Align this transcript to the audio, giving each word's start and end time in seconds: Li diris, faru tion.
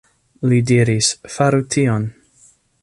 Li 0.53 0.57
diris, 0.71 1.11
faru 1.37 1.63
tion. 1.77 2.11